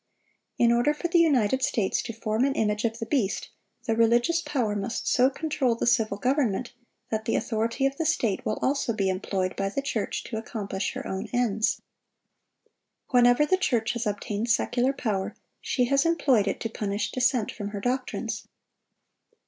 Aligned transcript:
In 0.57 0.71
order 0.71 0.95
for 0.95 1.09
the 1.09 1.19
United 1.19 1.61
States 1.61 2.01
to 2.01 2.11
form 2.11 2.43
an 2.43 2.55
image 2.55 2.85
of 2.85 2.97
the 2.97 3.05
beast, 3.05 3.51
the 3.85 3.95
religious 3.95 4.41
power 4.41 4.75
must 4.75 5.07
so 5.07 5.29
control 5.29 5.75
the 5.75 5.85
civil 5.85 6.17
government 6.17 6.73
that 7.11 7.25
the 7.25 7.35
authority 7.35 7.85
of 7.85 7.97
the 7.97 8.05
state 8.07 8.43
will 8.43 8.57
also 8.63 8.93
be 8.93 9.09
employed 9.09 9.55
by 9.55 9.69
the 9.69 9.83
church 9.83 10.23
to 10.23 10.37
accomplish 10.37 10.93
her 10.93 11.05
own 11.05 11.27
ends. 11.31 11.83
Whenever 13.11 13.45
the 13.45 13.57
church 13.57 13.93
has 13.93 14.07
obtained 14.07 14.49
secular 14.49 14.91
power, 14.91 15.35
she 15.61 15.85
has 15.85 16.03
employed 16.03 16.47
it 16.47 16.59
to 16.61 16.67
punish 16.67 17.11
dissent 17.11 17.51
from 17.51 17.67
her 17.67 17.79
doctrines. 17.79 18.47